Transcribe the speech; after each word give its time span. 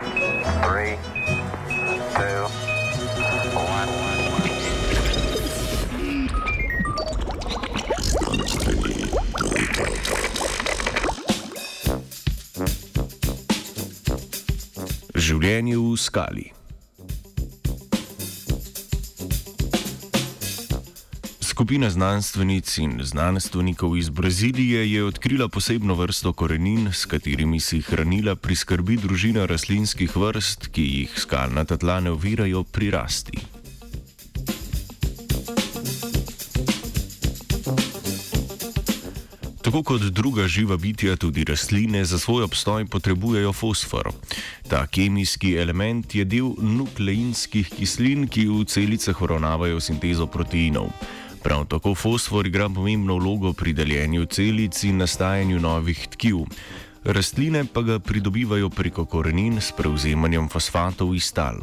Three, 0.00 0.96
two. 2.16 2.48
Življenje 15.20 15.76
v 15.76 15.96
skali. 16.00 16.59
Skupina 21.60 21.90
znanstvenic 21.90 22.78
in 22.78 23.00
znanstvenikov 23.04 23.96
iz 23.96 24.08
Brazilije 24.08 24.92
je 24.92 25.04
odkrila 25.04 25.48
posebno 25.48 25.94
vrsto 25.94 26.32
korenin, 26.32 26.88
s 26.92 27.04
katerimi 27.04 27.60
si 27.60 27.80
hranila 27.80 28.34
priskrbi 28.36 28.96
družina 28.96 29.44
rastlinskih 29.46 30.16
vrst, 30.16 30.70
ki 30.72 30.82
jih 30.82 31.20
skalnata 31.20 31.76
tla 31.76 32.00
ne 32.00 32.10
ovirajo 32.16 32.64
pri 32.64 32.90
rasti. 32.90 33.38
Tako 39.60 39.82
kot 39.82 40.00
druga 40.00 40.48
živa 40.48 40.76
bitja, 40.76 41.16
tudi 41.16 41.44
rastline 41.44 42.04
za 42.04 42.18
svoj 42.18 42.42
obstoj 42.42 42.86
potrebujejo 42.86 43.52
fosfor. 43.52 44.12
Ta 44.68 44.86
kemijski 44.86 45.56
element 45.56 46.14
je 46.14 46.24
del 46.24 46.54
nukleinskih 46.56 47.68
kislin, 47.68 48.28
ki 48.28 48.48
v 48.48 48.64
celicah 48.64 49.22
uravnavajo 49.22 49.80
sintezo 49.80 50.26
proteinov. 50.26 50.88
Prav 51.42 51.64
tako 51.64 51.94
fosfor 51.94 52.46
igra 52.46 52.68
pomembno 52.68 53.16
vlogo 53.16 53.52
pri 53.52 53.72
deljenju 53.72 54.26
celic 54.26 54.82
in 54.84 54.96
nastajanju 54.96 55.60
novih 55.60 56.08
tkiv. 56.12 56.36
Rastline 57.04 57.64
pa 57.72 57.80
ga 57.82 57.98
pridobivajo 57.98 58.68
preko 58.70 59.04
korenin 59.04 59.60
s 59.60 59.72
prevzemanjem 59.72 60.48
fosfatov 60.48 61.14
iz 61.14 61.32
tal. 61.32 61.62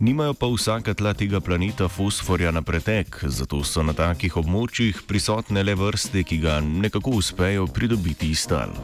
Nimajo 0.00 0.34
pa 0.34 0.46
vsaka 0.46 0.94
tla 0.94 1.14
tega 1.14 1.40
planeta 1.40 1.88
fosforja 1.88 2.50
na 2.50 2.62
pretek, 2.62 3.16
zato 3.22 3.64
so 3.64 3.82
na 3.82 3.92
takih 3.92 4.36
območjih 4.36 5.04
prisotne 5.06 5.62
le 5.62 5.74
vrste, 5.74 6.24
ki 6.26 6.38
ga 6.42 6.60
nekako 6.60 7.16
uspejo 7.22 7.66
pridobiti 7.66 8.30
iz 8.30 8.46
tal. 8.50 8.74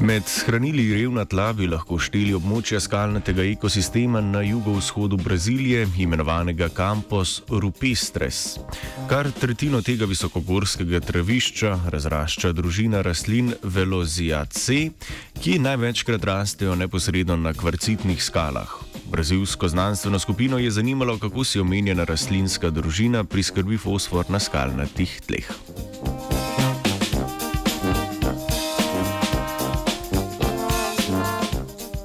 Med 0.00 0.22
hranili 0.46 0.94
revna 0.94 1.24
tla 1.24 1.52
bi 1.56 1.66
lahko 1.66 1.96
šteli 1.96 2.34
območja 2.36 2.76
skalnatega 2.84 3.46
ekosistema 3.48 4.20
na 4.20 4.42
jugovzhodu 4.44 5.16
Brazilije, 5.16 5.86
imenovanega 5.98 6.68
Campos 6.68 7.40
Rupestres. 7.48 8.58
Kar 9.08 9.30
tretjino 9.40 9.80
tega 9.82 10.04
visokogorskega 10.04 11.00
travišča 11.00 11.72
razrašča 11.94 12.52
družina 12.52 13.00
rastlin 13.02 13.54
Velozija 13.62 14.44
C, 14.52 14.90
ki 15.40 15.58
največkrat 15.64 16.24
rastejo 16.24 16.76
neposredno 16.76 17.36
na 17.40 17.54
kvarcitnih 17.56 18.22
skalah. 18.22 18.76
Brazilsko 19.10 19.68
znanstveno 19.68 20.18
skupino 20.18 20.58
je 20.58 20.70
zanimalo, 20.70 21.18
kako 21.18 21.44
si 21.44 21.60
omenjena 21.60 22.04
rastlinska 22.04 22.70
družina 22.70 23.24
priskrbi 23.24 23.78
fosfor 23.78 24.28
na 24.28 24.40
skalnatih 24.40 25.20
tleh. 25.26 25.52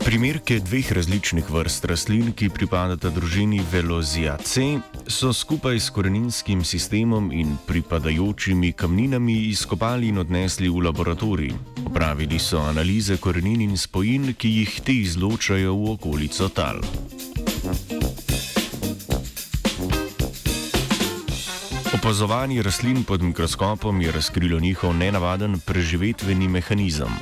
Primerke 0.05 0.59
dveh 0.59 0.91
različnih 0.91 1.49
vrst 1.49 1.85
rastlin, 1.85 2.31
ki 2.33 2.49
pripadata 2.49 3.09
družini 3.13 3.61
Velozija 3.71 4.37
C, 4.43 4.79
so 5.07 5.29
skupaj 5.33 5.79
s 5.79 5.93
koreninskim 5.93 6.63
sistemom 6.65 7.31
in 7.31 7.53
pripadajočimi 7.67 8.71
kamninami 8.73 9.35
izkopali 9.51 10.09
in 10.09 10.17
odnesli 10.17 10.69
v 10.69 10.81
laboratorij. 10.87 11.53
Opravili 11.85 12.39
so 12.39 12.59
analize 12.59 13.17
korenin 13.17 13.61
in 13.61 13.77
spojin, 13.77 14.33
ki 14.33 14.49
jih 14.57 14.81
te 14.81 14.97
izločajo 15.05 15.75
v 15.75 15.91
okolico 15.93 16.49
tal. 16.49 16.81
Opazovanje 21.93 22.63
rastlin 22.63 23.03
pod 23.03 23.21
mikroskopom 23.21 24.01
je 24.01 24.11
razkrilo 24.11 24.59
njihov 24.59 24.97
nenavaden 24.97 25.59
preživetveni 25.59 26.47
mehanizem. 26.47 27.13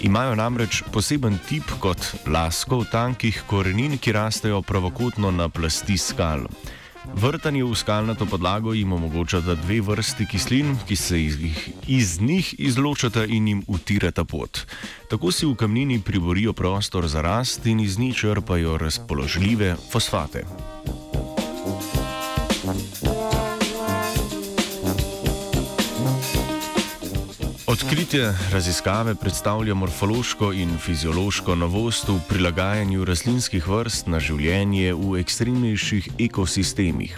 Imajo 0.00 0.34
namreč 0.34 0.82
poseben 0.92 1.34
tip 1.48 1.68
kot 1.80 2.00
laskov 2.26 2.86
tankih 2.88 3.42
korenin, 3.46 3.98
ki 4.00 4.14
rastejo 4.16 4.62
pravokotno 4.62 5.30
na 5.30 5.48
plasti 5.52 5.98
skal. 6.00 6.46
Vrtanje 7.14 7.64
v 7.64 7.76
skalnato 7.76 8.26
podlago 8.26 8.72
jim 8.72 8.92
omogočata 8.92 9.54
dve 9.60 9.80
vrsti 9.84 10.26
kislin, 10.26 10.72
ki 10.88 10.96
se 10.96 11.20
iz, 11.24 11.36
iz 11.86 12.20
njih 12.20 12.54
izločata 12.58 13.24
in 13.24 13.48
jim 13.48 13.62
utirata 13.66 14.24
pot. 14.24 14.64
Tako 15.10 15.32
si 15.32 15.46
v 15.46 15.54
kamnini 15.54 16.00
priborijo 16.00 16.52
prostor 16.52 17.08
za 17.08 17.20
rast 17.20 17.66
in 17.66 17.80
iz 17.80 17.98
njih 17.98 18.16
črpajo 18.16 18.78
razpoložljive 18.78 19.76
fosfate. 19.92 20.44
Odkritje 27.70 28.34
raziskave 28.52 29.14
predstavlja 29.14 29.74
morfološko 29.74 30.52
in 30.52 30.78
fiziološko 30.78 31.54
novost 31.54 32.08
v 32.08 32.16
prilagajanju 32.28 33.04
rastlinskih 33.04 33.68
vrst 33.68 34.08
na 34.10 34.18
življenje 34.18 34.90
v 34.98 35.20
ekstremnejših 35.20 36.08
ekosistemih. 36.18 37.14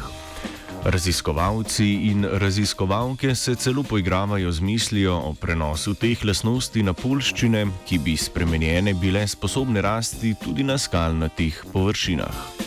Raziskovalci 0.84 1.86
in 2.10 2.26
raziskovalke 2.44 3.32
se 3.34 3.54
celo 3.54 3.82
poigravajo 3.82 4.52
z 4.52 4.60
mislijo 4.60 5.14
o 5.16 5.32
prenosu 5.34 5.94
teh 5.94 6.24
lasnosti 6.24 6.82
na 6.82 6.92
polščine, 6.92 7.64
ki 7.88 7.98
bi 7.98 8.16
spremenjene 8.16 8.92
bile 8.94 9.24
sposobne 9.28 9.80
rasti 9.80 10.34
tudi 10.44 10.68
na 10.68 10.76
skalnatih 10.78 11.64
površinah. 11.72 12.61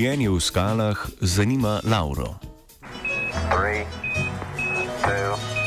Življenje 0.00 0.30
v 0.32 0.40
skalah 0.40 1.00
zanima 1.20 1.74
Lauro. 1.84 2.40
Three, 3.52 3.84
two, 5.04 5.59